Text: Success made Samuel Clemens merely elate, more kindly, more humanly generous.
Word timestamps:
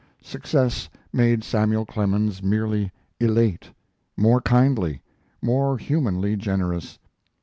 Success 0.23 0.89
made 1.13 1.43
Samuel 1.43 1.85
Clemens 1.85 2.41
merely 2.41 2.91
elate, 3.19 3.69
more 4.17 4.41
kindly, 4.41 5.03
more 5.43 5.77
humanly 5.77 6.35
generous. 6.35 6.97